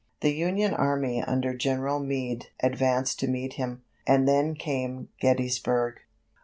[0.21, 5.99] The Union army under General Meade advanced to meet him, and then came Gettysburg.